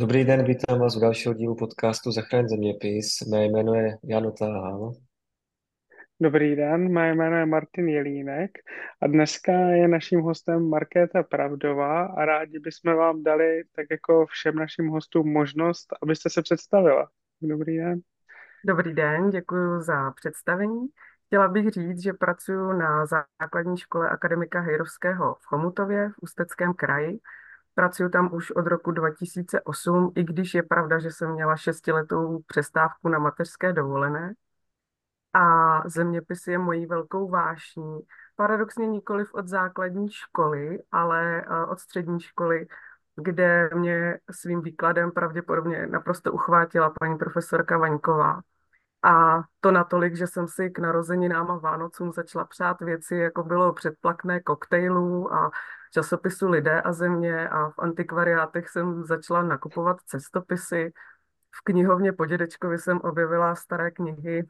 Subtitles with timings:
[0.00, 3.20] Dobrý den, vítám vás u dalšího dílu podcastu Zachraň zeměpis.
[3.30, 4.92] Mé jméno je Jan Otahal.
[6.20, 8.50] Dobrý den, mé jméno je Martin Jelínek
[9.02, 14.54] a dneska je naším hostem Markéta Pravdová a rádi bychom vám dali, tak jako všem
[14.54, 17.08] našim hostům, možnost, abyste se představila.
[17.42, 18.00] Dobrý den.
[18.64, 20.86] Dobrý den, děkuji za představení.
[21.26, 27.18] Chtěla bych říct, že pracuji na základní škole akademika Hejrovského v Chomutově v Ústeckém kraji.
[27.80, 33.08] Pracuji tam už od roku 2008, i když je pravda, že jsem měla šestiletou přestávku
[33.08, 34.34] na mateřské dovolené.
[35.32, 38.00] A zeměpis je mojí velkou vášní.
[38.36, 42.66] Paradoxně nikoliv od základní školy, ale eh, od střední školy,
[43.16, 48.40] kde mě svým výkladem pravděpodobně naprosto uchvátila paní profesorka Vaňková.
[49.02, 53.72] A to natolik, že jsem si k narozeninám a Vánocům začala přát věci, jako bylo
[53.72, 55.50] předplakné koktejlů a
[55.90, 60.92] časopisu Lidé a země a v antikvariátech jsem začala nakupovat cestopisy.
[61.50, 64.48] V knihovně po dědečkovi jsem objevila staré knihy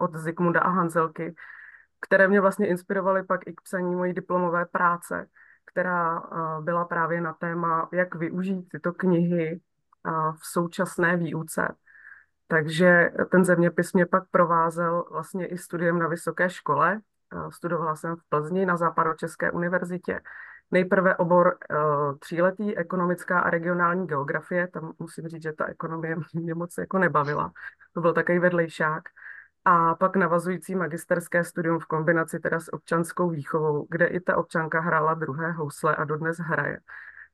[0.00, 1.34] od Zikmunda a Hanzelky,
[2.00, 5.26] které mě vlastně inspirovaly pak i k psaní mojí diplomové práce,
[5.64, 6.22] která
[6.60, 9.60] byla právě na téma, jak využít tyto knihy
[10.40, 11.74] v současné výuce.
[12.48, 17.00] Takže ten zeměpis mě pak provázel vlastně i studiem na vysoké škole.
[17.50, 20.20] Studovala jsem v Plzni na Západočeské univerzitě.
[20.70, 24.68] Nejprve obor uh, tříletý ekonomická a regionální geografie.
[24.68, 27.52] Tam musím říct, že ta ekonomie mě moc jako nebavila.
[27.92, 29.02] To byl takový vedlejšák.
[29.64, 34.80] A pak navazující magisterské studium v kombinaci teda s občanskou výchovou, kde i ta občanka
[34.80, 36.80] hrála druhé housle a dodnes hraje.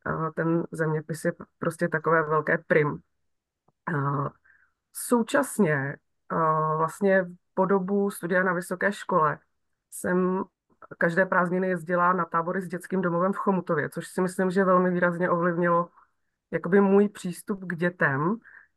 [0.07, 2.99] Uh, ten zeměpis je prostě takové velké prim.
[4.93, 5.97] Současně
[6.77, 9.39] vlastně po dobu studia na vysoké škole
[9.93, 10.45] jsem
[10.99, 14.91] každé prázdniny jezdila na tábory s dětským domovem v Chomutově, což si myslím, že velmi
[14.91, 15.89] výrazně ovlivnilo
[16.51, 18.37] jakoby můj přístup k dětem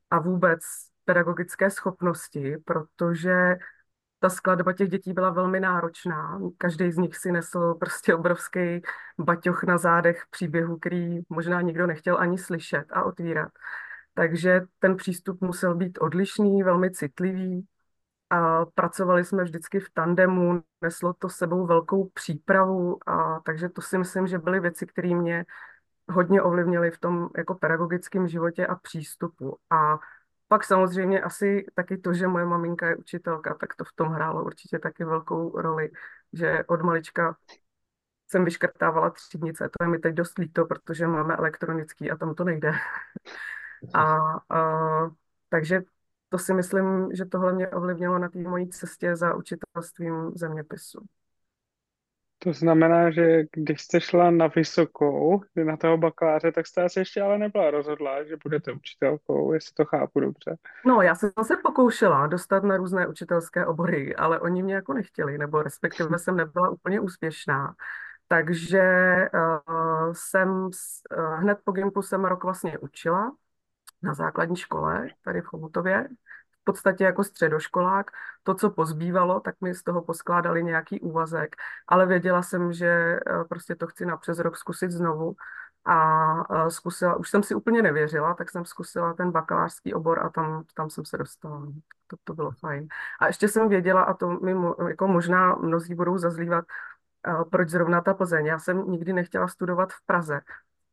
[0.10, 0.60] a vůbec
[1.06, 3.58] pedagogické schopnosti, protože
[4.20, 6.40] ta skladba těch dětí byla velmi náročná.
[6.58, 8.82] Každý z nich si nesl prostě obrovský
[9.20, 13.52] baťoch na zádech příběhu, který možná nikdo nechtěl ani slyšet a otvírat.
[14.14, 17.66] Takže ten přístup musel být odlišný, velmi citlivý.
[18.36, 23.98] A pracovali jsme vždycky v tandemu, neslo to sebou velkou přípravu, a takže to si
[23.98, 25.46] myslím, že byly věci, které mě
[26.10, 29.58] hodně ovlivnily v tom jako pedagogickém životě a přístupu.
[29.70, 30.00] A
[30.48, 34.44] pak samozřejmě asi taky to, že moje maminka je učitelka, tak to v tom hrálo
[34.44, 35.92] určitě taky velkou roli,
[36.34, 37.38] že od malička
[38.28, 39.70] jsem vyškrtávala třídnice.
[39.80, 42.72] To je mi teď dost líto, protože máme elektronický a tam to nejde.
[43.94, 44.18] A,
[44.50, 44.62] a
[45.50, 45.82] takže
[46.36, 51.00] to si myslím, že tohle mě ovlivnilo na té mojí cestě za učitelstvím zeměpisu.
[52.40, 57.22] To znamená, že když jste šla na vysokou, na toho bakaláře, tak jste asi ještě
[57.22, 60.58] ale nebyla rozhodla, že budete učitelkou, jestli to chápu dobře.
[60.86, 65.38] No, já jsem se pokoušela dostat na různé učitelské obory, ale oni mě jako nechtěli,
[65.38, 67.76] nebo respektive jsem nebyla úplně úspěšná.
[68.28, 68.84] Takže
[69.34, 70.70] uh, jsem uh,
[71.36, 73.32] hned po Gimpu jsem rok vlastně učila
[74.06, 76.08] na základní škole tady v Chomutově,
[76.66, 78.12] podstatě jako středoškolák.
[78.44, 81.56] To, co pozbývalo, tak mi z toho poskládali nějaký úvazek,
[81.88, 85.36] ale věděla jsem, že eh, prostě to chci na přes rok zkusit znovu
[85.86, 90.30] a eh, zkusila, už jsem si úplně nevěřila, tak jsem zkusila ten bakalářský obor a
[90.30, 91.68] tam, tam jsem se dostala.
[92.08, 92.88] To, to bylo fajn.
[93.20, 94.56] A ještě jsem věděla, a to mi
[94.90, 96.66] jako možná mnozí budou zazlívat,
[97.28, 98.46] eh, proč zrovna ta Plzeň.
[98.46, 100.42] Já jsem nikdy nechtěla studovat v Praze,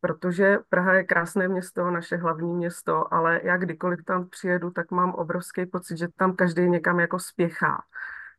[0.02, 5.14] protože Praha je krásné město, naše hlavní město, ale já kdykoliv tam přijedu, tak mám
[5.14, 7.82] obrovský pocit, že tam každý někam jako spěchá,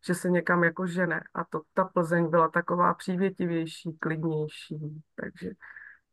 [0.07, 1.23] že se někam jako žene.
[1.33, 5.49] A to ta Plzeň byla taková přívětivější, klidnější, takže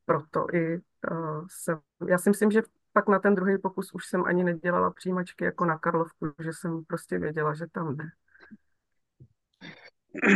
[0.06, 0.78] proto i
[1.10, 1.78] uh, jsem,
[2.08, 2.62] já si myslím, že
[2.92, 6.84] pak na ten druhý pokus už jsem ani nedělala přijímačky jako na Karlovku, že jsem
[6.84, 8.10] prostě věděla, že tam ne.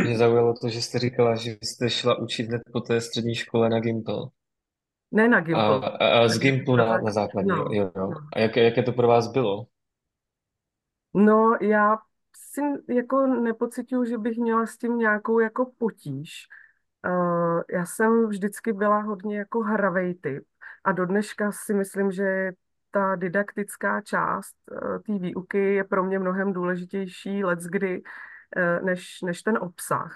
[0.03, 3.69] Mě zaujalo to, že jste říkala, že jste šla učit hned po té střední škole
[3.69, 4.29] na Gimpel.
[5.15, 5.63] Ne na Gimplu.
[5.63, 8.07] A, a, z Gimplu na, na základní, no, jo, jo.
[8.09, 8.17] No.
[8.33, 9.65] A jak, jaké to pro vás bylo?
[11.13, 11.97] No, já
[12.35, 16.47] si jako nepocituju, že bych měla s tím nějakou jako potíž.
[17.07, 20.43] Uh, já jsem vždycky byla hodně jako hravej typ
[20.83, 22.51] a do dneška si myslím, že
[22.91, 29.41] ta didaktická část uh, té výuky je pro mě mnohem důležitější kdy, uh, než, než
[29.41, 30.15] ten obsah.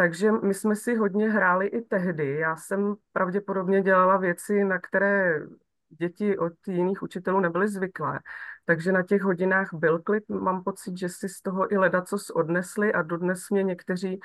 [0.00, 2.36] Takže my jsme si hodně hráli i tehdy.
[2.36, 5.40] Já jsem pravděpodobně dělala věci, na které
[5.88, 8.20] děti od jiných učitelů nebyly zvyklé.
[8.64, 10.28] Takže na těch hodinách byl klid.
[10.28, 14.20] Mám pocit, že si z toho i co odnesli a dodnes mě někteří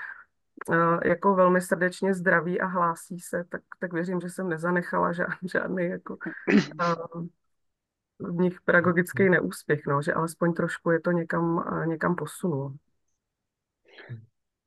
[0.70, 5.36] uh, jako velmi srdečně zdraví a hlásí se, tak, tak věřím, že jsem nezanechala žádný,
[5.52, 6.18] žádný jako,
[6.80, 7.28] uh,
[8.20, 12.74] v nich pedagogický neúspěch, no, že alespoň trošku je to někam, někam posunulo.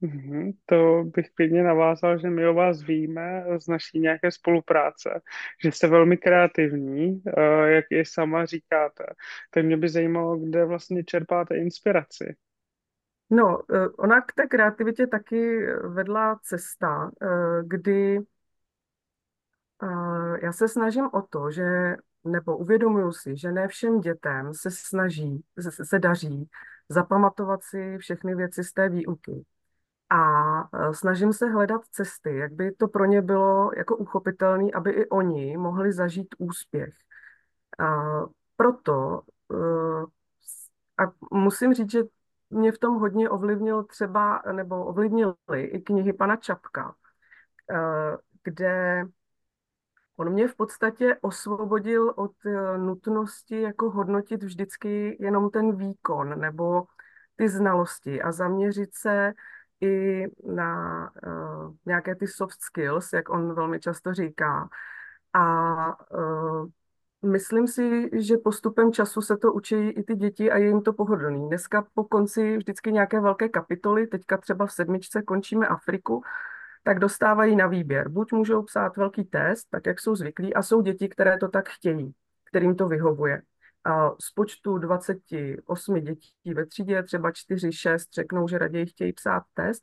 [0.01, 5.21] Mhm, to bych klidně navázal, že my o vás víme z naší nějaké spolupráce,
[5.63, 9.05] že jste velmi kreativní, eh, jak i sama říkáte.
[9.51, 12.37] Tak mě by zajímalo, kde vlastně čerpáte inspiraci.
[13.31, 17.27] No, eh, ona k té kreativitě taky vedla cesta, eh,
[17.67, 18.21] kdy
[20.43, 25.45] já se snažím o to, že, nebo uvědomuju si, že ne všem dětem se snaží,
[25.61, 26.49] se, se daří
[26.89, 29.45] zapamatovat si všechny věci z té výuky
[30.11, 30.19] a
[30.61, 35.09] e, snažím se hledat cesty, jak by to pro ně bylo jako uchopitelné, aby i
[35.09, 36.95] oni mohli zažít úspěch.
[37.79, 38.03] A
[38.57, 39.23] proto
[39.53, 39.57] e,
[41.05, 42.03] a musím říct, že
[42.51, 46.95] mě v tom hodně ovlivnil třeba, nebo ovlivnily i knihy pana Čapka,
[47.71, 47.77] e,
[48.45, 49.05] kde
[50.17, 52.33] on mě v podstatě osvobodil od
[52.77, 56.85] nutnosti jako hodnotit vždycky jenom ten výkon nebo
[57.37, 59.33] ty znalosti a zaměřit se
[59.81, 64.69] i na uh, nějaké ty soft skills, jak on velmi často říká.
[65.33, 66.69] A uh,
[67.23, 70.93] myslím si, že postupem času se to učí i ty děti a je jim to
[70.93, 71.49] pohodlný.
[71.49, 76.23] Dneska po konci vždycky nějaké velké kapitoly, teďka třeba v sedmičce končíme Afriku,
[76.83, 78.09] tak dostávají na výběr.
[78.09, 81.69] Buď můžou psát velký test, tak jak jsou zvyklí, a jsou děti, které to tak
[81.69, 82.15] chtějí,
[82.45, 83.43] kterým to vyhovuje.
[83.89, 89.83] A z počtu 28 dětí ve třídě třeba 4-6 řeknou, že raději chtějí psát test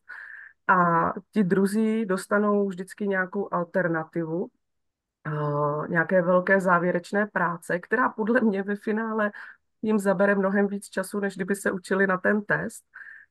[0.68, 4.48] a ti druzí dostanou vždycky nějakou alternativu,
[5.90, 9.32] nějaké velké závěrečné práce, která podle mě ve finále
[9.82, 12.84] jim zabere mnohem víc času, než kdyby se učili na ten test,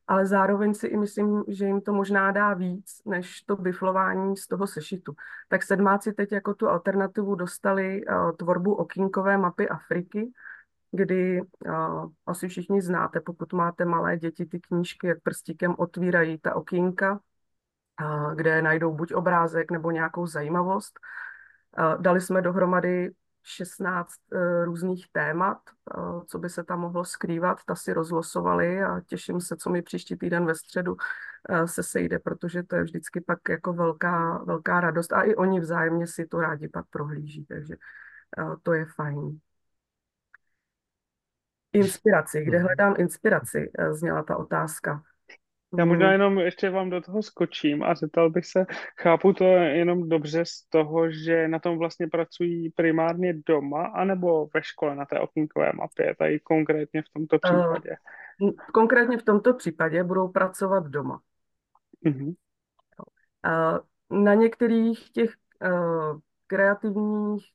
[0.07, 4.47] ale zároveň si i myslím, že jim to možná dá víc, než to biflování z
[4.47, 5.15] toho sešitu.
[5.47, 8.01] Tak sedmáci teď jako tu alternativu dostali
[8.37, 10.31] tvorbu okýnkové mapy Afriky,
[10.95, 16.55] kdy uh, asi všichni znáte, pokud máte malé děti, ty knížky, jak prstíkem otvírají ta
[16.55, 17.19] okýnka,
[18.01, 20.99] uh, kde najdou buď obrázek nebo nějakou zajímavost.
[21.79, 23.11] Uh, dali jsme dohromady
[23.43, 25.57] 16 uh, různých témat,
[25.97, 29.81] uh, co by se tam mohlo skrývat, ta si rozlosovali a těším se, co mi
[29.81, 34.81] příští týden ve středu uh, se sejde, protože to je vždycky pak jako velká, velká
[34.81, 37.75] radost a i oni vzájemně si to rádi pak prohlíží, takže
[38.63, 39.39] to je fajn.
[41.75, 42.65] Inspiraci, kde Mhm.
[42.65, 45.01] hledám inspiraci, eh, zněla ta otázka.
[45.77, 48.65] Já možná Mm, jenom ještě vám do toho skočím a zeptal bych se,
[49.01, 54.63] chápu to jenom dobře z toho, že na tom vlastně pracují primárně doma, anebo ve
[54.63, 57.95] škole na té okýnkové mapě, tady konkrétně v tomto eh, případě.
[58.73, 61.21] Konkrétně v tomto případě budou pracovat doma.
[62.01, 62.33] Mhm.
[63.45, 63.79] Eh,
[64.11, 65.33] Na některých těch
[66.47, 67.45] kreativních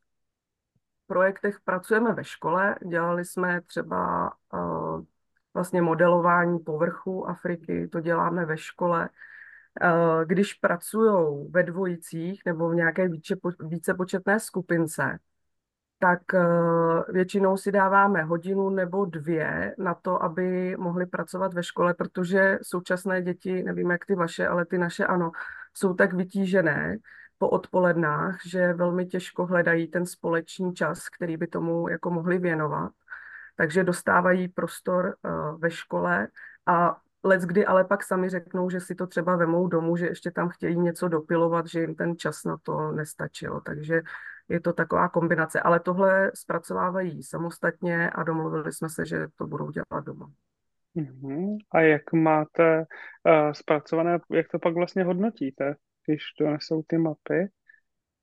[1.10, 2.76] projektech pracujeme ve škole.
[2.86, 5.02] Dělali jsme třeba eh,
[5.54, 9.08] vlastně modelování povrchu Afriky, to děláme ve škole.
[9.82, 15.18] Eh, Když pracují ve dvojicích nebo v nějaké více, vícepočetné skupince,
[15.98, 21.94] tak eh, většinou si dáváme hodinu nebo dvě na to, aby mohli pracovat ve škole,
[21.94, 25.32] protože současné děti, nevím jak ty vaše, ale ty naše ano,
[25.74, 26.96] jsou tak vytížené
[27.40, 32.92] po odpolednách, že velmi těžko hledají ten společný čas, který by tomu jako mohli věnovat.
[33.56, 36.28] Takže dostávají prostor eh, ve škole
[36.66, 40.30] a Lec kdy ale pak sami řeknou, že si to třeba vemou domů, že ještě
[40.30, 43.60] tam chtějí něco dopilovat, že jim ten čas na to nestačil.
[43.60, 44.02] Takže
[44.48, 45.60] je to taková kombinace.
[45.60, 50.30] Ale tohle zpracovávají samostatně a domluvili jsme se, že to budou dělat doma.
[50.94, 51.58] Mhm.
[51.70, 55.74] A jak máte uh, zpracované, jak to pak vlastně hodnotíte,
[56.06, 57.50] když donesou ty mapy?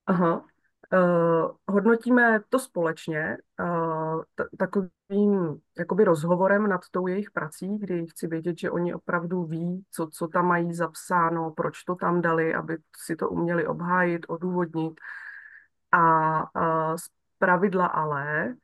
[0.05, 0.46] Aha.
[0.93, 4.24] Uh, hodnotíme to společně uh,
[4.57, 10.07] takovým jakoby rozhovorem nad tou jejich prací, kdy chci vědět, že oni opravdu ví, co,
[10.07, 14.93] co tam mají zapsáno, proč to tam dali, aby si to uměli obhájit, odůvodnit.
[15.91, 18.55] A uh, z pravidla ale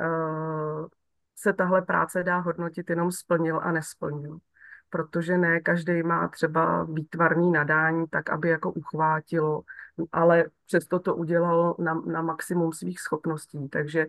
[0.00, 0.86] uh,
[1.36, 4.38] se tahle práce dá hodnotit jenom splnil a nesplnil
[4.92, 9.62] protože ne každý má třeba výtvarný nadání tak, aby jako uchvátilo,
[10.12, 13.68] ale přesto to udělal na, na maximum svých schopností.
[13.68, 14.06] Takže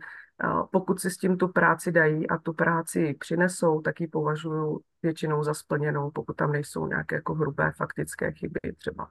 [0.72, 5.44] pokud si s tím tu práci dají a tu práci přinesou, tak ji považuji většinou
[5.44, 9.10] za splněnou, pokud tam nejsou nějaké jako hrubé faktické chyby třeba.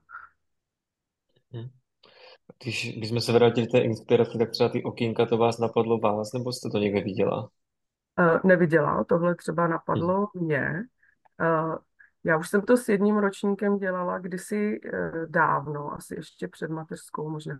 [1.52, 1.68] Hm.
[2.62, 6.32] Když bychom se vrátili k té inspiraci, tak třeba ty okýnka, to vás napadlo vás,
[6.32, 7.48] nebo jste to někde viděla?
[8.18, 10.44] Uh, neviděla, tohle třeba napadlo Hm.
[10.44, 10.84] mě.
[12.24, 14.90] Já už jsem to s jedním ročníkem dělala kdysi uh,
[15.26, 17.58] dávno, asi ještě před mateřskou možná.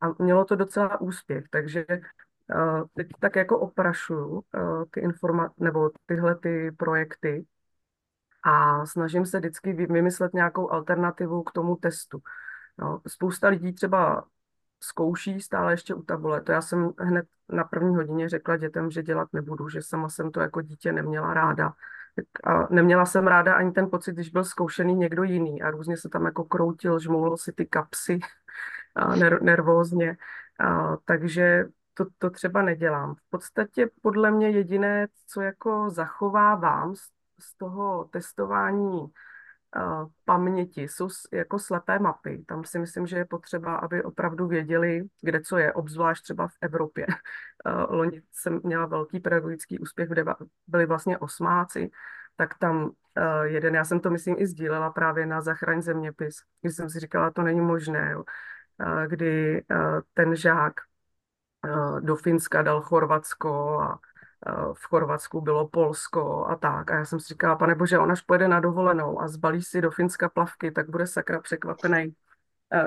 [0.00, 1.84] A mělo to docela úspěch, takže
[2.54, 4.42] Uh, teď tak jako oprašuju uh,
[4.90, 7.46] ty informa nebo tyhle ty projekty
[8.44, 12.18] a snažím se vždycky vymyslet nějakou alternativu k tomu testu.
[12.78, 14.24] No, spousta lidí třeba
[14.80, 16.40] zkouší stále ještě u tabule.
[16.40, 20.30] To já jsem hned na první hodině řekla dětem, že dělat nebudu, že sama jsem
[20.30, 21.72] to jako dítě neměla ráda.
[22.44, 26.08] A neměla jsem ráda ani ten pocit, když byl zkoušený někdo jiný a různě se
[26.08, 28.20] tam jako kroutil, žmoul si ty kapsy
[28.94, 30.16] a nervózně.
[30.60, 31.64] A, takže
[31.94, 33.14] to, to třeba nedělám.
[33.14, 37.00] V podstatě podle mě jediné, co jako zachovávám z,
[37.38, 39.06] z toho testování
[40.24, 42.44] paměti, jsou jako slepé mapy.
[42.48, 46.54] Tam si myslím, že je potřeba, aby opravdu věděli, kde co je, obzvlášť třeba v
[46.60, 47.06] Evropě.
[47.88, 50.24] Loni jsem měla velký pedagogický úspěch, kde
[50.66, 51.90] byli vlastně osmáci,
[52.36, 52.92] tak tam uh,
[53.42, 57.30] jeden, já jsem to myslím i sdílela právě na Zachraň zeměpis, když jsem si říkala,
[57.30, 58.24] to není možné, jo.
[59.06, 60.74] Kdy uh, ten žák
[61.64, 63.98] uh, do Finska dal Chorvatsko a
[64.72, 66.90] v Chorvatsku bylo Polsko a tak.
[66.90, 69.80] A já jsem si říkala, pane bože, on až pojede na dovolenou a zbalí si
[69.80, 72.14] do Finska plavky, tak bude sakra překvapený,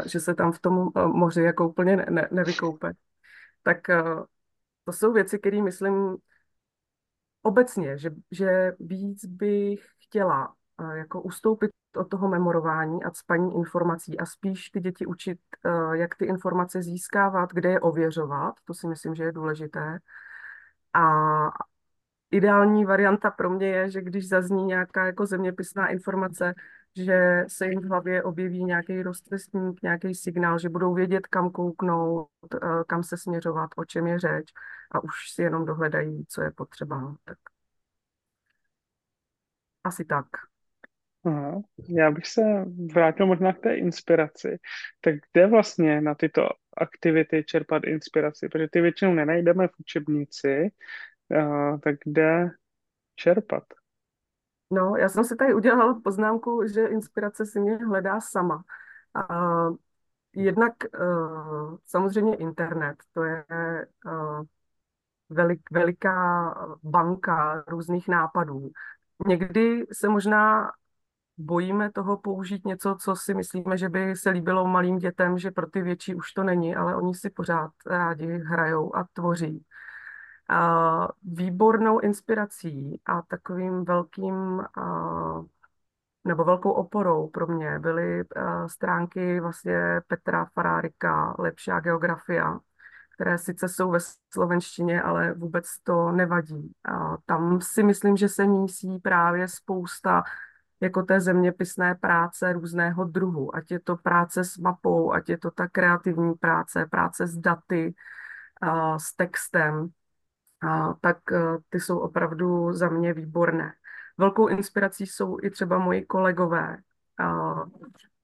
[0.05, 2.91] že se tam v tom moři jako úplně ne, ne, nevykoupe.
[3.63, 3.77] Tak
[4.83, 6.17] to jsou věci, které myslím
[7.41, 10.53] obecně, že, že víc bych chtěla
[10.93, 15.39] jako ustoupit od toho memorování a spaní informací a spíš ty děti učit,
[15.93, 19.99] jak ty informace získávat, kde je ověřovat, to si myslím, že je důležité,
[20.95, 21.51] a
[22.31, 26.53] ideální varianta pro mě je, že když zazní nějaká jako zeměpisná informace,
[26.95, 32.29] že se jim v hlavě objeví nějaký rozcestník, nějaký signál, že budou vědět, kam kouknout,
[32.63, 34.51] eh, kam se směřovat, o čem je řeč
[34.91, 37.15] a už si jenom dohledají, co je potřeba.
[37.25, 37.37] Tak
[39.83, 40.27] asi tak.
[41.25, 41.61] Aha.
[41.87, 42.41] Já bych se
[42.93, 44.57] vrátil možná k té inspiraci.
[45.01, 48.49] Tak kde vlastně na tyto aktivity čerpat inspiraci?
[48.49, 50.71] Protože ty většinou nenajdeme v učebnici,
[51.31, 52.49] uh, tak kde
[53.15, 53.63] čerpat?
[54.71, 58.63] No, já jsem si tady udělala poznámku, že inspirace si mě hledá sama.
[59.29, 59.75] Uh,
[60.35, 63.45] jednak uh, samozřejmě internet, to je
[64.05, 64.43] uh,
[65.29, 68.71] velik, veliká banka různých nápadů.
[69.27, 70.71] Někdy se možná
[71.37, 75.67] bojíme toho použít něco, co si myslíme, že by se líbilo malým dětem, že pro
[75.67, 79.65] ty větší už to není, ale oni si pořád rádi hrajou a tvoří.
[80.49, 84.63] A výbornou inspirací a takovým velkým
[86.27, 88.23] nebo velkou oporou pro mě byly
[88.67, 92.59] stránky vlastně Petra Farárika, Lepší geografia,
[93.15, 93.99] které sice jsou ve
[94.33, 96.71] slovenštině, ale vůbec to nevadí.
[96.85, 100.23] A tam si myslím, že se mísí právě spousta
[100.81, 105.51] jako té zeměpisné práce různého druhu, ať je to práce s mapou, ať je to
[105.51, 107.95] ta kreativní práce, práce s daty,
[108.97, 109.89] s textem,
[111.01, 111.37] tak e,
[111.69, 113.73] ty jsou opravdu za mě výborné.
[114.17, 116.77] Velkou inspirací jsou i třeba moji kolegové,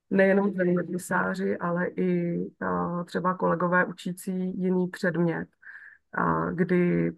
[0.09, 2.39] nejenom zeměpisáři, ale i
[3.05, 5.47] třeba kolegové učící jiný předmět,
[6.53, 7.11] kdy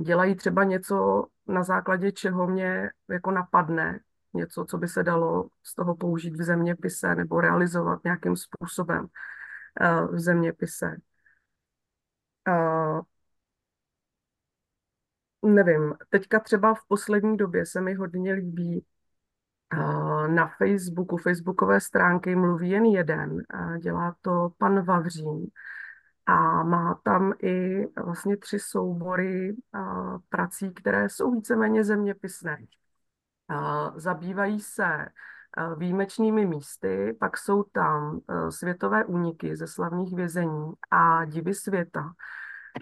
[0.00, 4.00] dělají třeba něco, na základě čeho mě jako napadne
[4.38, 9.06] něco, co by se dalo z toho použít v zeměpise nebo realizovat nějakým způsobem
[9.80, 10.96] eh, v zeměpise.
[12.48, 13.00] Uh,
[15.42, 18.84] nevím, teďka třeba v poslední době se mi hodně líbí
[19.74, 23.42] uh, na Facebooku, facebookové stránky mluví jen jeden,
[23.78, 25.46] dělá to pan Vavřín
[26.26, 29.56] a má tam i vlastně tři soubory
[30.28, 32.58] prací, které jsou víceméně zeměpisné
[33.96, 35.08] zabývají se
[35.76, 42.12] výjimečnými místy, pak jsou tam světové úniky ze slavných vězení a divy světa.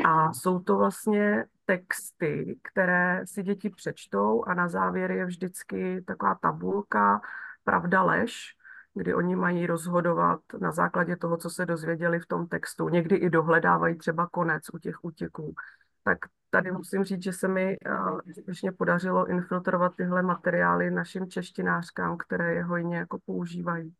[0.05, 6.35] A jsou to vlastně texty, které si děti přečtou a na závěr je vždycky taková
[6.35, 7.21] tabulka
[7.65, 8.57] pravda lež,
[8.95, 12.89] kdy oni mají rozhodovat na základě toho, co se dozvěděli v tom textu.
[12.89, 15.55] Někdy i dohledávají třeba konec u těch útěků.
[16.05, 16.19] Tak
[16.57, 17.77] tady musím říct, že se mi
[18.33, 23.95] skutečně podařilo infiltrovat tyhle materiály našim češtinářkám, které je hojně jako používají.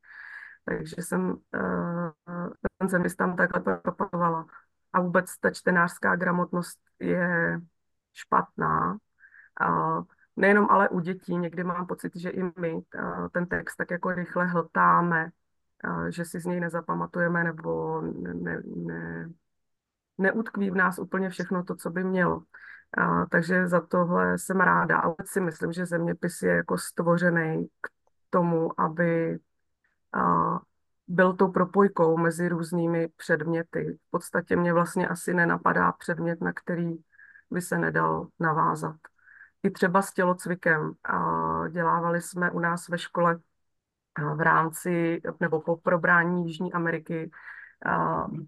[0.65, 1.37] Takže jsem
[2.79, 4.47] ten zemis tam takhle propagovala.
[4.93, 7.61] A vůbec ta čtenářská gramotnost je
[8.15, 8.97] špatná.
[9.61, 9.99] A
[10.37, 12.81] nejenom ale u dětí, někdy mám pocit, že i my
[13.33, 15.31] ten text tak jako rychle hltáme,
[16.09, 19.29] že si z něj nezapamatujeme nebo ne, ne, ne
[20.19, 22.43] neutkví v nás úplně všechno to, co by mělo.
[22.99, 24.99] A, takže za tohle jsem ráda.
[24.99, 27.89] A si myslím, že zeměpis je jako stvořený k
[28.31, 29.39] tomu, aby
[30.13, 30.59] a,
[31.09, 33.99] byl to propojkou mezi různými předměty.
[34.09, 36.97] V podstatě mě vlastně asi nenapadá předmět, na který
[37.51, 38.97] by se nedal navázat.
[39.63, 40.93] I třeba s tělocvikem.
[41.71, 43.39] Dělávali jsme u nás ve škole
[44.35, 47.31] v rámci nebo po probrání Jižní Ameriky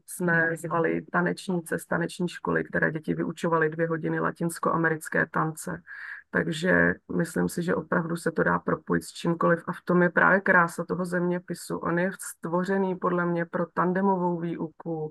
[0.07, 5.83] jsme zvali tanečnice z taneční školy, které děti vyučovaly dvě hodiny latinskoamerické tance.
[6.30, 10.11] Takže myslím si, že opravdu se to dá propojit s čímkoliv a v tom je
[10.11, 11.78] právě krása toho zeměpisu.
[11.78, 15.11] On je stvořený podle mě pro tandemovou výuku,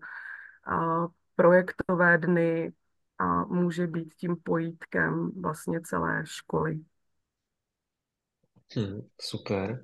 [0.68, 2.74] a projektové dny
[3.20, 6.80] a může být tím pojítkem vlastně celé školy.
[8.76, 9.82] Hmm, super.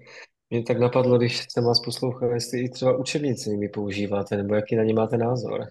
[0.53, 4.75] Mě tak napadlo, když jsem vás poslouchal, jestli i třeba učebnice mi používáte, nebo jaký
[4.75, 5.65] na ně máte názor.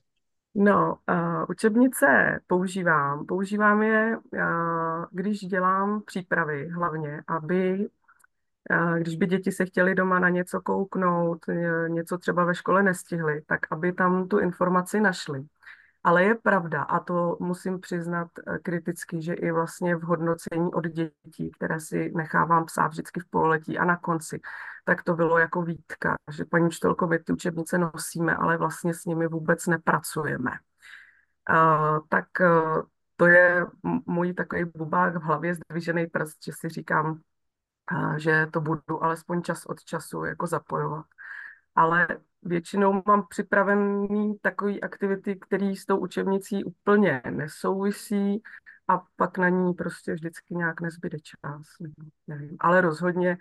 [0.54, 3.26] No, uh, učebnice používám.
[3.26, 7.88] Používám je, uh, když dělám přípravy hlavně, aby,
[8.70, 11.38] uh, když by děti se chtěly doma na něco kouknout,
[11.88, 15.44] něco třeba ve škole nestihly, tak aby tam tu informaci našli.
[16.04, 20.87] Ale je pravda, a to musím přiznat eh, kriticky, že i vlastně v hodnocení od
[20.87, 24.40] dětí, které si nechávám psát vždycky v pololetí a na konci,
[24.85, 29.04] tak to bylo jako výtka, že paní učitelko, my ty učebnice nosíme, ale vlastně s
[29.04, 30.50] nimi vůbec nepracujeme.
[31.50, 32.82] Uh, tak uh,
[33.16, 33.66] to je
[34.06, 37.21] můj takový bubák v hlavě zdvižený prst, že si říkám,
[37.92, 41.06] uh, že to budu alespoň čas od času jako zapojovat
[41.75, 42.09] ale
[42.43, 48.43] většinou mám připravený takové aktivity, které s tou učebnicí úplně nesouvisí
[48.88, 51.67] a pak na ní prostě vždycky nějak nezbyde čas.
[52.26, 52.57] Nevím.
[52.61, 53.38] Ale rozhodně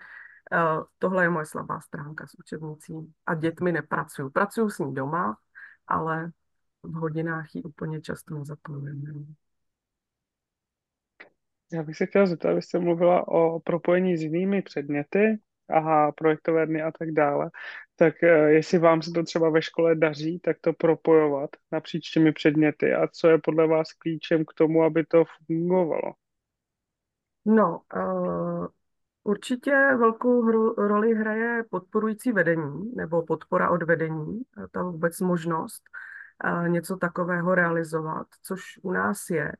[0.52, 4.30] uh, tohle je moje slabá stránka s učebnicí a dětmi nepracuju.
[4.30, 5.36] Pracuju s ní doma,
[5.86, 6.32] ale
[6.82, 9.26] v hodinách ji úplně často nezapomínám.
[11.72, 16.82] Já bych se chtěla zeptat, abyste mluvila o propojení s jinými předměty, aha, projektové dny
[16.82, 17.50] a tak dále,
[17.96, 22.32] tak eh, jestli vám se to třeba ve škole daří, tak to propojovat napříč těmi
[22.32, 26.12] předměty a co je podle vás klíčem k tomu, aby to fungovalo?
[27.44, 28.66] No, uh,
[29.24, 35.82] určitě velkou hru, roli hraje podporující vedení nebo podpora od vedení, ta vůbec možnost
[36.44, 39.52] uh, něco takového realizovat, což u nás je.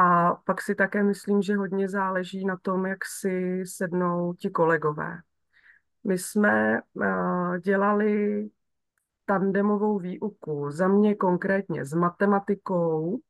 [0.00, 5.18] A pak si také myslím, že hodně záleží na tom, jak si sednou ti kolegové.
[6.04, 8.44] My jsme uh, dělali
[9.24, 10.70] tandemovou výuku.
[10.70, 13.20] Za mě konkrétně s matematikou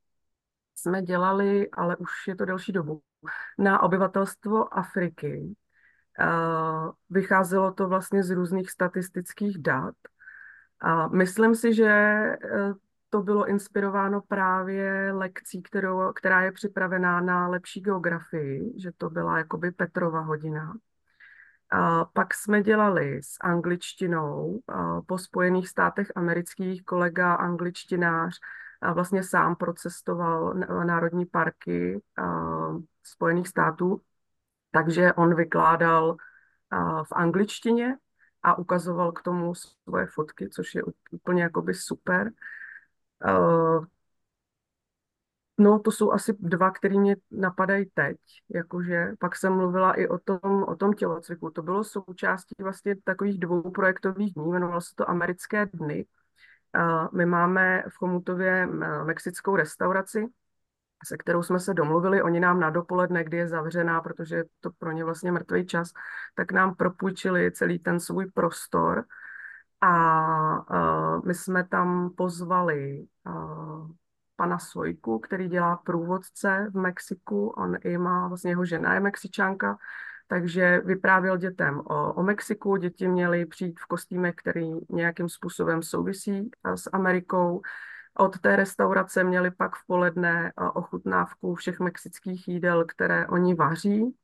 [0.75, 3.01] jsme dělali, ale už je to delší dobu,
[3.57, 5.55] na obyvatelstvo Afriky.
[6.19, 9.95] Uh, vycházelo to vlastně z různých statistických dat.
[10.81, 12.73] A myslím si, že uh,
[13.09, 19.37] to bylo inspirováno právě lekcí, kterou, která je připravená na lepší geografii, že to byla
[19.37, 20.73] jakoby Petrova hodina.
[21.71, 24.61] A pak jsme dělali s angličtinou
[25.05, 28.39] po Spojených státech amerických, kolega angličtinář
[28.93, 32.01] vlastně sám procestoval národní parky
[33.03, 34.01] Spojených států,
[34.71, 36.15] takže on vykládal
[37.03, 37.97] v angličtině
[38.43, 42.31] a ukazoval k tomu svoje fotky, což je úplně jakoby super.
[45.61, 48.17] No, to jsou asi dva, které mě napadají teď,
[48.49, 51.49] jakože pak jsem mluvila i o tom, o tom tělocviku.
[51.49, 56.05] To bylo součástí vlastně takových dvou projektových dní, jmenovalo se to Americké dny.
[57.13, 58.67] My máme v Chomutově
[59.03, 60.27] mexickou restauraci,
[61.05, 64.71] se kterou jsme se domluvili, oni nám na dopoledne, kdy je zavřená, protože je to
[64.71, 65.91] pro ně vlastně mrtvý čas,
[66.35, 69.05] tak nám propůjčili celý ten svůj prostor
[69.81, 73.07] a my jsme tam pozvali
[74.35, 77.49] pana Sojku, který dělá průvodce v Mexiku.
[77.49, 79.77] On i má, vlastně jeho žena je Mexičanka,
[80.27, 82.75] takže vyprávěl dětem o, o Mexiku.
[82.75, 87.61] Děti měly přijít v kostýmech, který nějakým způsobem souvisí s Amerikou.
[88.17, 94.15] Od té restaurace měli pak v poledne ochutnávku všech mexických jídel, které oni vaří.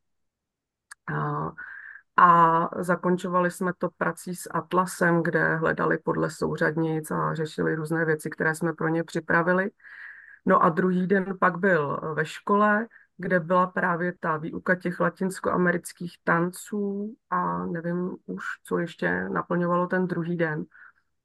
[2.18, 8.30] A zakončovali jsme to prací s Atlasem, kde hledali podle souřadnic a řešili různé věci,
[8.30, 9.72] které jsme pro ně připravili.
[10.46, 16.16] No a druhý den pak byl ve škole, kde byla právě ta výuka těch latinskoamerických
[16.24, 20.66] tanců a nevím už, co ještě naplňovalo ten druhý den.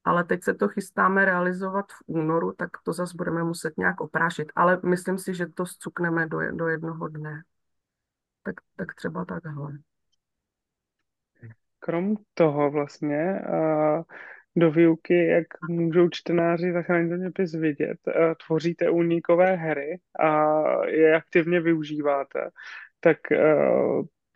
[0.05, 4.53] Ale teď se to chystáme realizovat v únoru, tak to zase budeme muset nějak oprášit.
[4.57, 7.43] Ale myslím si, že to zcukneme do, do jednoho dne.
[8.43, 9.79] Tak, tak třeba takhle.
[11.81, 13.41] Krom toho vlastně,
[14.57, 17.99] do výuky, jak můžou čtenáři zachránit zeměpis vidět.
[18.47, 20.53] Tvoříte únikové hry a
[20.87, 22.51] je aktivně využíváte.
[23.01, 23.19] Tak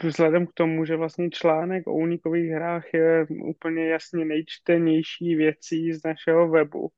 [0.02, 6.04] vzhledem k tomu, že vlastně článek o únikových hrách je úplně jasně nejčtenější věcí z
[6.04, 6.88] našeho webu,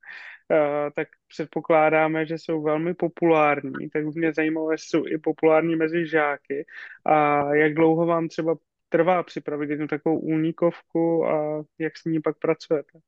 [0.95, 6.67] tak předpokládáme, že jsou velmi populární, tak mě zajímalo, jestli jsou i populární mezi žáky
[7.07, 8.57] a jak dlouho vám třeba
[8.89, 12.99] trvá připravit jednu takovou únikovku a jak s ní pak pracujete.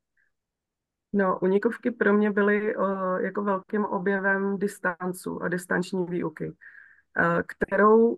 [1.12, 6.54] No, unikovky pro mě byly uh, jako velkým objevem distancu a distanční výuky, uh,
[7.46, 8.16] kterou uh,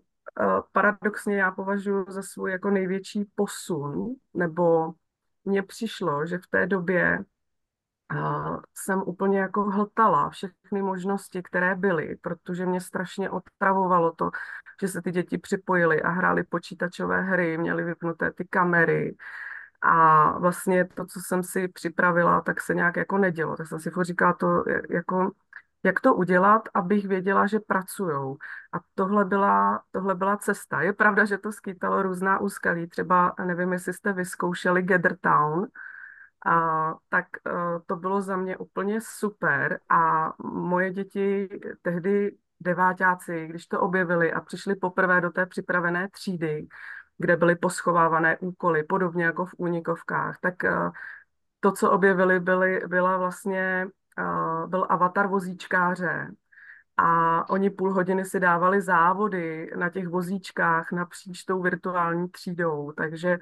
[0.73, 4.93] paradoxně já považuji za svůj jako největší posun, nebo
[5.45, 7.19] mně přišlo, že v té době
[8.13, 14.31] uh, jsem úplně jako hltala všechny možnosti, které byly, protože mě strašně otravovalo to,
[14.81, 19.17] že se ty děti připojily a hrály počítačové hry, měly vypnuté ty kamery,
[19.83, 23.57] a vlastně to, co jsem si připravila, tak se nějak jako nedělo.
[23.57, 25.31] Tak jsem si říkala to, jako,
[25.83, 28.37] jak to udělat, abych věděla, že pracujou.
[28.73, 30.81] A tohle byla, tohle byla cesta.
[30.81, 32.87] Je pravda, že to skýtalo různá úskalí.
[32.87, 35.67] Třeba, nevím, jestli jste vyzkoušeli Gather Town,
[36.47, 37.53] a, tak uh,
[37.87, 39.81] to bylo za mě úplně super.
[39.89, 41.49] A moje děti
[41.83, 46.67] tehdy devátáci, když to objevili a přišli poprvé do té připravené třídy,
[47.19, 50.91] kde byly poschovávané úkoly, podobně jako v únikovkách, tak eh,
[51.61, 53.87] to, co objevili, byly, byla vlastně,
[54.19, 56.31] eh, byl avatar vozíčkáře,
[57.03, 63.39] a oni půl hodiny si dávali závody na těch vozíčkách napříč tou virtuální třídou, takže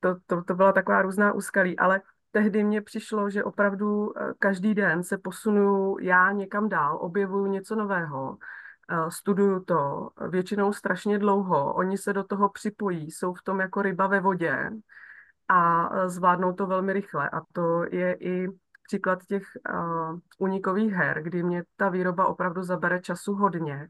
[0.00, 5.02] to, to, to byla taková různá úskalí, ale tehdy mně přišlo, že opravdu každý den
[5.02, 8.38] se posunuju já někam dál, objevuju něco nového
[9.08, 11.74] studuju to většinou strašně dlouho.
[11.74, 14.70] Oni se do toho připojí, jsou v tom jako ryba ve vodě
[15.48, 17.30] a zvládnou to velmi rychle.
[17.30, 18.48] A to je i
[18.82, 19.42] příklad těch
[20.38, 23.88] unikových her, kdy mě ta výroba opravdu zabere času hodně.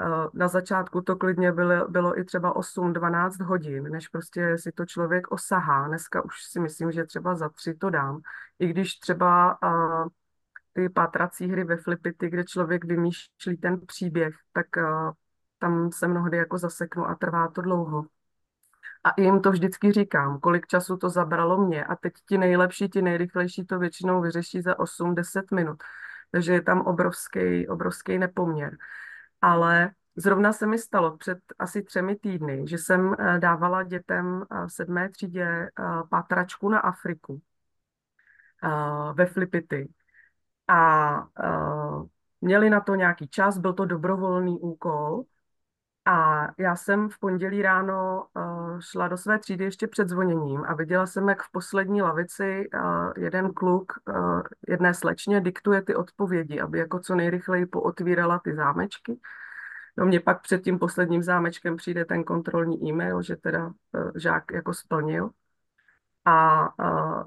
[0.00, 4.86] Uh, na začátku to klidně bylo, bylo i třeba 8-12 hodin, než prostě si to
[4.86, 5.88] člověk osahá.
[5.88, 8.20] Dneska už si myslím, že třeba za tři to dám.
[8.58, 10.08] I když třeba uh,
[10.72, 15.12] ty pátrací hry ve Flipity, kde člověk vymýšlí ten příběh, tak uh,
[15.58, 18.06] tam se mnohdy jako zaseknu a trvá to dlouho.
[19.04, 23.02] A jim to vždycky říkám, kolik času to zabralo mě a teď ti nejlepší, ti
[23.02, 25.82] nejrychlejší to většinou vyřeší za 8-10 minut.
[26.30, 28.76] Takže je tam obrovský, obrovský nepoměr.
[29.44, 34.72] Ale zrovna se mi stalo před asi třemi týdny, že jsem eh, dávala dětem v
[34.72, 35.70] sedmé třídě eh,
[36.10, 37.42] pátračku na Afriku
[39.14, 39.88] ve Flipity.
[40.68, 41.26] A
[42.40, 45.24] měli na to nějaký čas, byl to dobrovolný úkol
[46.04, 50.74] a já jsem v pondělí ráno uh, šla do své třídy ještě před zvoněním a
[50.74, 56.60] viděla jsem, jak v poslední lavici uh, jeden kluk uh, jedné slečně diktuje ty odpovědi,
[56.60, 59.20] aby jako co nejrychleji pootvírala ty zámečky.
[59.96, 63.72] No mě pak před tím posledním zámečkem přijde ten kontrolní e-mail, že teda
[64.16, 65.30] žák jako splnil.
[66.24, 66.68] A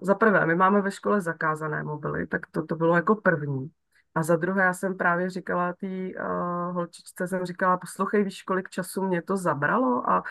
[0.01, 3.71] za prvé, my máme ve škole zakázané mobily, tak to, to bylo jako první.
[4.17, 8.69] A za druhé, já jsem právě říkala té uh, holčičce, jsem říkala, poslouchej, víš, kolik
[8.69, 10.23] času mě to zabralo a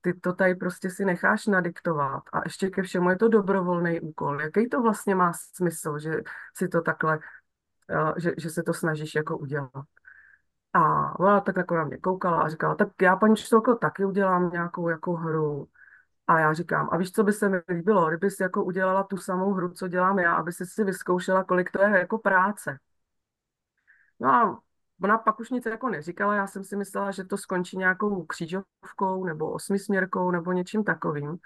[0.00, 2.22] ty to tady prostě si necháš nadiktovat.
[2.32, 4.40] A ještě ke všemu je to dobrovolný úkol.
[4.40, 6.20] Jaký to vlastně má smysl, že
[6.56, 9.84] si to takhle, uh, že, že se to snažíš jako udělat.
[10.72, 14.50] A ona tak jako na mě koukala a říkala, tak já paní učitelko taky udělám
[14.50, 15.68] nějakou jako hru.
[16.26, 19.16] A já říkám, a víš, co by se mi líbilo, kdyby jsi jako udělala tu
[19.16, 22.78] samou hru, co dělám já, aby si si vyzkoušela, kolik to je jako práce.
[24.20, 24.60] No a
[25.02, 29.24] ona pak už nic jako neříkala, já jsem si myslela, že to skončí nějakou křížovkou
[29.24, 31.36] nebo osmisměrkou nebo něčím takovým.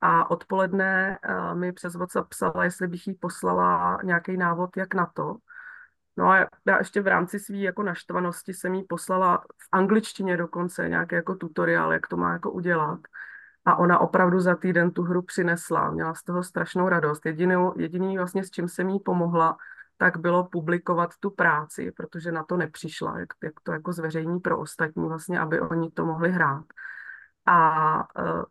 [0.00, 5.06] A odpoledne uh, mi přes WhatsApp psala, jestli bych jí poslala nějaký návod, jak na
[5.06, 5.36] to.
[6.16, 10.88] No a já ještě v rámci své jako naštvanosti jsem jí poslala v angličtině dokonce
[10.88, 13.00] nějaký jako tutoriál, jak to má jako udělat.
[13.64, 17.26] A ona opravdu za týden tu hru přinesla, měla z toho strašnou radost.
[17.26, 19.56] Jedinou, jediný vlastně s čím jsem jí pomohla,
[20.02, 24.58] tak bylo publikovat tu práci, protože na to nepřišla, jak, jak to jako zveřejní pro
[24.58, 26.64] ostatní, vlastně, aby oni to mohli hrát.
[27.46, 28.42] A uh,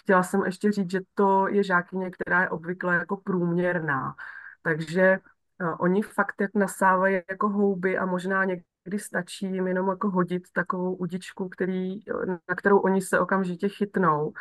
[0.00, 4.14] chtěla jsem ještě říct, že to je žákyně, která je obvykle jako průměrná.
[4.62, 5.18] Takže
[5.60, 10.10] uh, oni fakt jak nasávají jako houby a možná někdy kdy stačí jim jenom jako
[10.10, 12.00] hodit takovou udičku, který,
[12.48, 14.32] na kterou oni se okamžitě chytnou.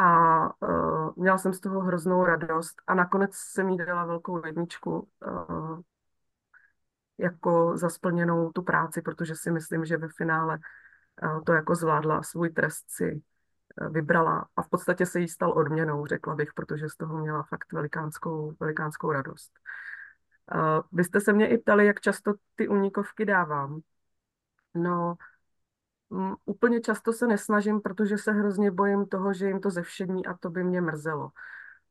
[0.00, 5.08] A uh, měla jsem z toho hroznou radost a nakonec jsem jí dala velkou jedničku
[5.26, 5.80] uh,
[7.18, 10.58] jako za splněnou tu práci, protože si myslím, že ve finále
[11.22, 13.22] uh, to jako zvládla, svůj trest si
[13.80, 17.42] uh, vybrala a v podstatě se jí stal odměnou, řekla bych, protože z toho měla
[17.42, 19.52] fakt velikánskou, velikánskou radost.
[20.54, 23.80] Uh, vy jste se mě i ptali, jak často ty unikovky dávám.
[24.74, 25.14] No,
[26.44, 30.50] úplně často se nesnažím, protože se hrozně bojím toho, že jim to zevšední a to
[30.50, 31.30] by mě mrzelo.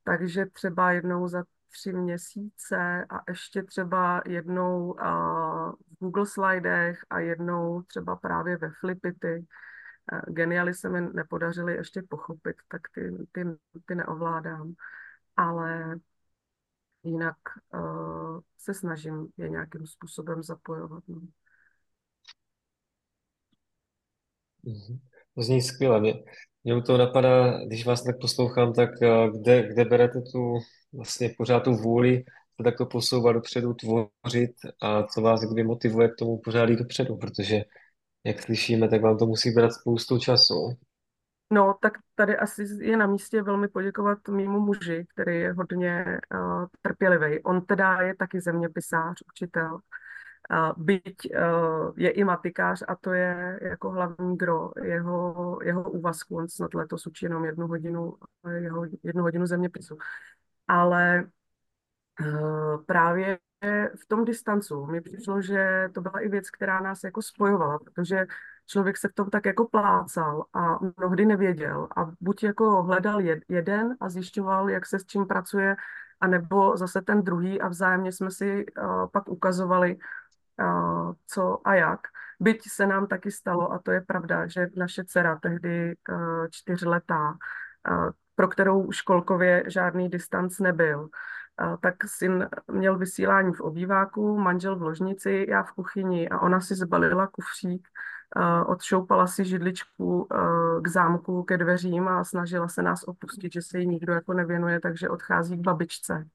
[0.03, 7.81] Takže třeba jednou za tři měsíce a ještě třeba jednou v Google slidech a jednou
[7.81, 9.45] třeba právě ve Flipity.
[10.27, 13.45] Genialy se mi nepodařily ještě pochopit, tak ty, ty,
[13.85, 14.73] ty neovládám.
[15.37, 15.95] Ale
[17.03, 17.37] jinak
[18.57, 21.03] se snažím je nějakým způsobem zapojovat.
[21.07, 21.21] No.
[25.35, 25.99] To zní skvěle.
[25.99, 26.13] Mě,
[26.63, 30.59] mě u toho napadá, když vás tak poslouchám, tak eh, kde, kde berete tu
[30.93, 32.23] vlastně pořád tu vůli
[32.57, 34.51] se takto posouvat dopředu, tvořit
[34.81, 37.61] a co vás kdy motivuje k tomu pořád jít dopředu, protože
[38.23, 40.77] jak slyšíme, tak vám to musí brát spoustu času.
[41.53, 46.65] No, tak tady asi je na místě velmi poděkovat mýmu muži, který je hodně uh,
[46.81, 47.43] trpělivý.
[47.43, 49.79] On teda je taky zeměpisář, učitel,
[50.51, 56.37] uh, byť uh, je i matikář a to je jako hlavní gro jeho, jeho úvazku.
[56.37, 58.13] On snad letos učí jenom jednu hodinu,
[58.49, 59.97] jeho, jednu hodinu zeměpisu.
[60.67, 61.23] Ale
[62.21, 63.39] uh, právě
[63.95, 68.25] v tom distancu mi přišlo, že to byla i věc, která nás jako spojovala, protože
[68.67, 73.97] člověk se v tom tak jako plácal a mnohdy nevěděl a buď jako hledal jeden
[73.99, 75.75] a zjišťoval, jak se s čím pracuje,
[76.19, 78.65] anebo zase ten druhý a vzájemně jsme si
[79.11, 79.97] pak ukazovali,
[81.27, 81.99] co a jak.
[82.39, 87.29] Byť se nám taky stalo, a to je pravda, že naše dcera tehdy uh, čtyřletá,
[87.29, 91.09] uh, pro kterou školkově žádný distanc nebyl,
[91.81, 96.75] tak syn měl vysílání v obýváku, manžel v ložnici, já v kuchyni a ona si
[96.75, 97.87] zbalila kufřík,
[98.65, 100.27] odšoupala si židličku
[100.81, 104.79] k zámku, ke dveřím a snažila se nás opustit, že se jí nikdo jako nevěnuje,
[104.79, 106.27] takže odchází k babičce.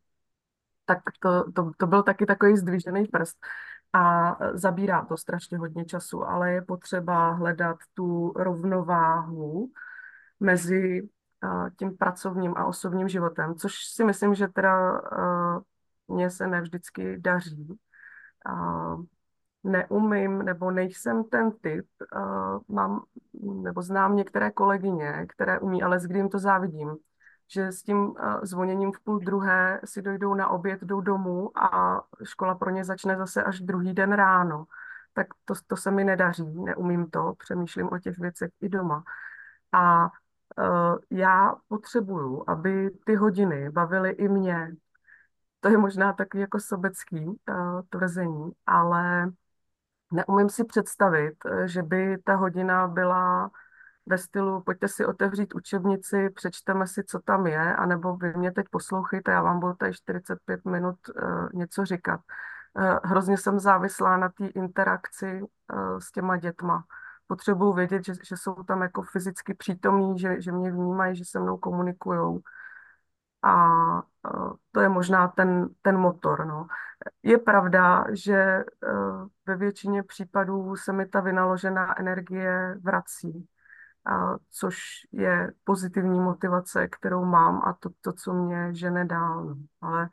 [0.86, 3.36] Tak to, to, to byl taky takový zdvižený prst
[3.92, 9.70] a zabírá to strašně hodně času, ale je potřeba hledat tu rovnováhu
[10.40, 11.08] mezi
[11.78, 15.02] tím pracovním a osobním životem, což si myslím, že teda
[16.08, 17.78] mně se nevždycky daří.
[19.64, 21.86] Neumím nebo nejsem ten typ,
[22.68, 23.04] mám
[23.42, 26.96] nebo znám některé kolegyně, které umí, ale s kdy jim to závidím,
[27.52, 32.54] že s tím zvoněním v půl druhé si dojdou na oběd, jdou domů a škola
[32.54, 34.64] pro ně začne zase až druhý den ráno.
[35.12, 39.04] Tak to, to se mi nedaří, neumím to, přemýšlím o těch věcech i doma.
[39.72, 44.72] A uh, já potřebuju, aby ty hodiny bavily i mě.
[45.60, 47.36] To je možná taky jako sobecký uh,
[47.88, 49.30] tvrzení, ale
[50.12, 51.34] neumím si představit,
[51.64, 53.50] že by ta hodina byla
[54.06, 58.66] ve stylu pojďte si otevřít učebnici, přečteme si, co tam je, anebo vy mě teď
[58.70, 62.20] poslouchejte, já vám budu tady 45 minut uh, něco říkat.
[62.74, 66.84] Uh, hrozně jsem závislá na té interakci uh, s těma dětma
[67.26, 71.40] potřebuju vědět, že, že jsou tam jako fyzicky přítomní, že, že mě vnímají, že se
[71.40, 72.40] mnou komunikují.
[73.42, 73.66] A
[74.72, 76.46] to je možná ten, ten motor.
[76.46, 76.66] No.
[77.22, 78.64] Je pravda, že
[79.46, 83.48] ve většině případů se mi ta vynaložená energie vrací,
[84.06, 84.78] a což
[85.12, 89.56] je pozitivní motivace, kterou mám a to, to co mě žene dál.
[89.80, 90.08] Ale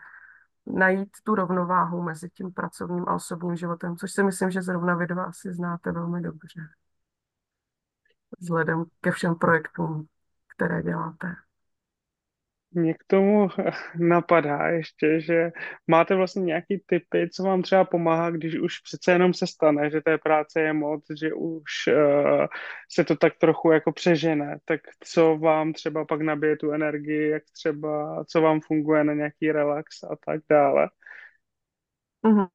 [0.66, 5.08] najít tu rovnováhu mezi tím pracovním a osobním životem, což si myslím, že zrovna vy
[5.08, 6.62] dva asi znáte velmi dobře
[8.40, 10.08] vzhledem ke všem projektům,
[10.56, 11.36] které děláte.
[12.72, 13.48] Mě k tomu
[14.00, 15.52] napadá ještě, že
[15.88, 20.02] máte vlastně nějaký typy, co vám třeba pomáhá, když už přece jenom se stane, že
[20.02, 22.46] té práce je moc, že už uh,
[22.92, 27.44] se to tak trochu jako přežene, tak co vám třeba pak nabije tu energii, jak
[27.54, 30.90] třeba, co vám funguje na nějaký relax a tak dále?
[32.24, 32.50] Uh-huh.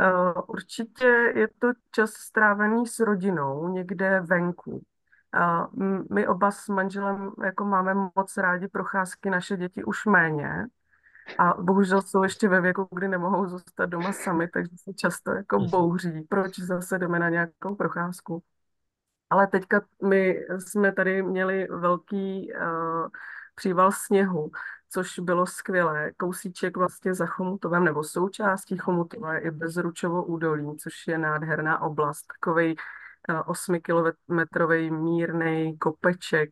[0.00, 4.82] Uh, určitě je to čas strávený s rodinou někde venku.
[5.36, 5.68] A
[6.10, 10.66] my oba s manželem jako máme moc rádi procházky, naše děti už méně.
[11.38, 15.58] A bohužel jsou ještě ve věku, kdy nemohou zůstat doma sami, takže se často jako
[15.58, 18.42] bouří, proč zase jdeme na nějakou procházku.
[19.30, 23.08] Ale teďka my jsme tady měli velký uh,
[23.54, 24.50] příval sněhu,
[24.90, 26.12] což bylo skvělé.
[26.16, 32.26] Kousíček vlastně za Chomutovem, nebo součástí Chomutova je i Bezručovo údolí, což je nádherná oblast,
[32.26, 32.76] takovej
[33.46, 36.50] osmikilometrový mírný kopeček,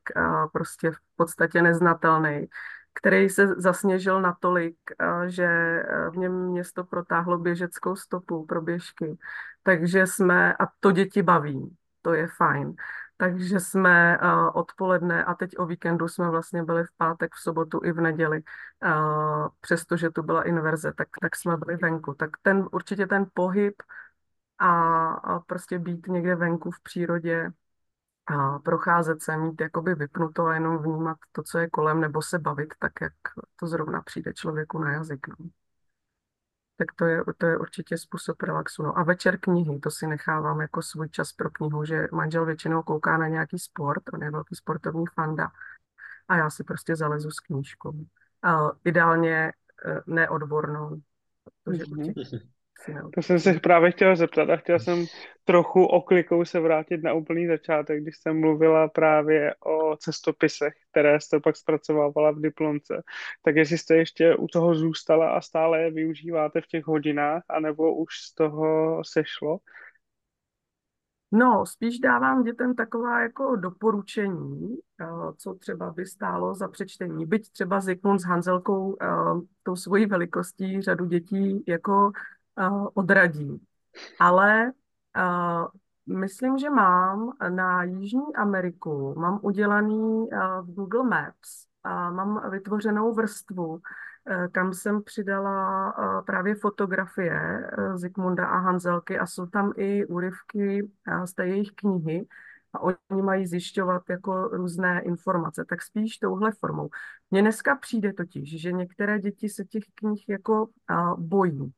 [0.52, 2.46] prostě v podstatě neznatelný,
[2.94, 4.76] který se zasněžil natolik,
[5.26, 9.18] že v něm město protáhlo běžeckou stopu pro běžky.
[9.62, 12.74] Takže jsme, a to děti baví, to je fajn.
[13.16, 17.80] Takže jsme uh, odpoledne a teď o víkendu jsme vlastně byli v pátek, v sobotu
[17.84, 18.42] i v neděli,
[18.84, 22.14] uh, přestože tu byla inverze, tak, tak jsme byli venku.
[22.14, 23.74] Tak ten určitě ten pohyb
[24.58, 27.50] a, a prostě být někde venku v přírodě
[28.26, 32.38] a procházet se, mít jakoby vypnuto a jenom vnímat to, co je kolem, nebo se
[32.38, 33.12] bavit tak, jak
[33.60, 35.28] to zrovna přijde člověku na jazyk.
[35.28, 35.46] No.
[36.76, 38.82] Tak to je, to je určitě způsob relaxu.
[38.82, 42.82] No a večer knihy, to si nechávám jako svůj čas pro knihu, že manžel většinou
[42.82, 45.50] kouká na nějaký sport, on je velký sportovní fanda
[46.28, 47.92] a já si prostě zalezu s knížkou.
[48.42, 49.52] A ideálně
[49.86, 51.00] eh, neodbornou,
[51.64, 52.12] protože Mhm.
[53.14, 55.06] To jsem se právě chtěl zeptat a chtěl jsem
[55.44, 61.40] trochu oklikou se vrátit na úplný začátek, když jsem mluvila právě o cestopisech, které jste
[61.40, 63.02] pak zpracovávala v diplomce.
[63.42, 67.94] Tak jestli jste ještě u toho zůstala a stále je využíváte v těch hodinách, anebo
[67.94, 69.58] už z toho sešlo?
[71.32, 75.06] No, spíš dávám dětem taková jako doporučení, eh,
[75.36, 77.26] co třeba by stálo za přečtení.
[77.26, 79.06] Byť třeba Zikmund s Hanzelkou eh,
[79.62, 82.12] tou svojí velikostí řadu dětí jako
[82.94, 83.60] odradí.
[84.20, 84.72] Ale
[86.06, 90.28] myslím, že mám na Jižní Ameriku, mám udělaný
[90.60, 93.80] v Google Maps a mám vytvořenou vrstvu,
[94.26, 100.06] Eh, kam jsem přidala eh, právě fotografie eh, Zikmunda a Hanzelky a jsou tam i
[100.06, 100.90] úryvky
[101.24, 102.26] z té jejich knihy
[102.72, 106.88] a oni mají zjišťovat jako různé informace, tak spíš touhle formou.
[107.30, 110.68] Mně dneska přijde totiž, že některé děti se těch knih jako
[111.16, 111.72] bojí,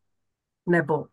[0.67, 1.07] nebo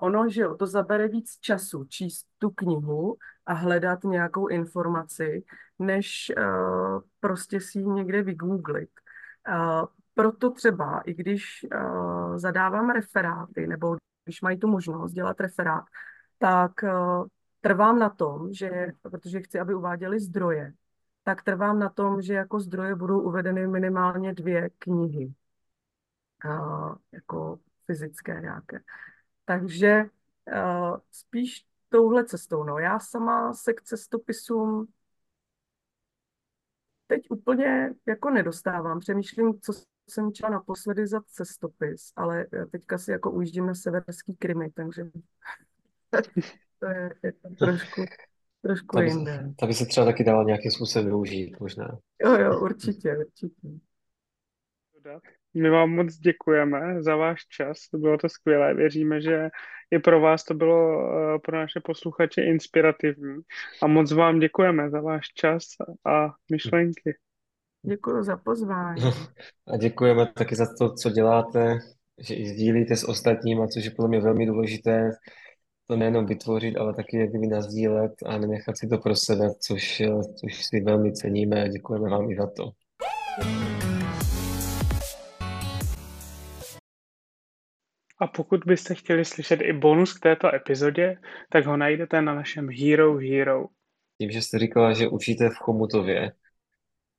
[0.00, 5.44] ono, že jo, to zabere víc času číst tu knihu a hledat nějakou informaci,
[5.78, 6.32] než
[7.20, 8.90] prostě si ji někde vygooglit.
[10.14, 15.84] Proto třeba, i když uh, zadávám referáty, nebo když mají tu možnost dělat referát,
[16.38, 17.26] tak uh,
[17.60, 20.72] trvám na tom, že, protože chci, aby uváděli zdroje,
[21.24, 25.34] tak trvám na tom, že jako zdroje budou uvedeny minimálně dvě knihy,
[26.44, 28.80] uh, jako fyzické nějaké.
[29.44, 30.04] Takže
[30.54, 32.64] uh, spíš touhle cestou.
[32.64, 34.86] No, já sama se k cestopisům
[37.06, 39.00] teď úplně jako nedostávám.
[39.00, 39.72] Přemýšlím, co
[40.08, 45.02] jsem četla naposledy za cestopis, ale teďka si jako ujíždím na severský Krymy, takže
[46.78, 48.04] to je, je to trošku,
[48.62, 49.54] trošku Ta by, jinde.
[49.58, 51.98] ta by se třeba taky dala nějakým způsobem využít, možná.
[52.22, 53.68] Jo, jo, určitě, určitě.
[55.56, 58.74] My vám moc děkujeme za váš čas, bylo to skvělé.
[58.74, 59.48] Věříme, že
[59.90, 63.40] i pro vás to bylo, eh, pro naše posluchače, inspirativní.
[63.82, 65.62] A moc vám děkujeme za váš čas
[66.06, 67.16] a myšlenky.
[67.82, 69.02] Děkuji za pozvání.
[69.66, 71.78] A děkujeme taky za to, co děláte,
[72.28, 75.10] že i sdílíte s ostatníma, což je podle mě velmi důležité,
[75.86, 80.02] to nejenom vytvořit, ale taky jak kdyby nazdílet a nenechat si to pro sebe, což,
[80.40, 82.70] což si velmi ceníme a děkujeme vám i za to.
[88.18, 91.16] A pokud byste chtěli slyšet i bonus k této epizodě,
[91.50, 93.64] tak ho najdete na našem Hero Hero.
[94.18, 96.32] Tím, že jste říkala, že učíte v Chomutově,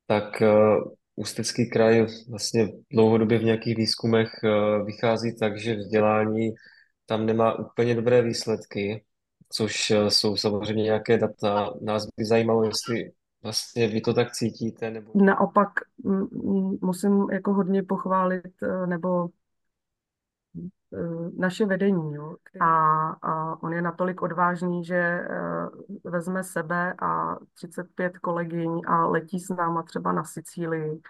[0.06, 6.54] tak uh, Ústecký kraj vlastně dlouhodobě v nějakých výzkumech uh, vychází tak, že vzdělání
[7.06, 9.04] tam nemá úplně dobré výsledky,
[9.52, 11.74] což uh, jsou samozřejmě nějaké data.
[11.82, 13.10] Nás by zajímalo, jestli
[13.42, 15.10] vlastně vy to tak cítíte, nebo...
[15.14, 15.68] Naopak
[16.80, 18.52] musím jako hodně pochválit,
[18.86, 19.28] nebo
[21.36, 22.14] naše vedení.
[22.14, 22.36] Jo.
[22.60, 22.70] A,
[23.22, 25.20] a on je natolik odvážný, že
[26.04, 31.00] vezme sebe a 35 kolegyň a letí s náma třeba na Sicílii